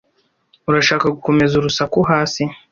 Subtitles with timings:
[0.69, 2.41] Urashaka gukomeza urusaku hasi?